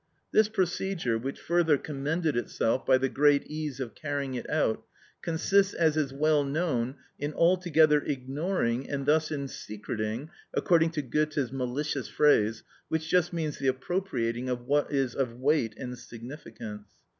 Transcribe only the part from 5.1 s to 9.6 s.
consists, as is well known, in altogether ignoring and thus in